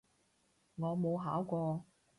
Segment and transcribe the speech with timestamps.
[0.77, 1.85] 我冇考過